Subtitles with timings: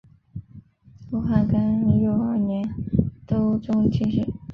[1.11, 2.67] 后汉干佑二年
[3.27, 4.33] 窦偁中进士。